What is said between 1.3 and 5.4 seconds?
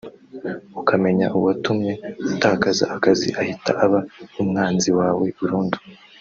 uwatumye utakaza akazi ahita aba umwanzi wawe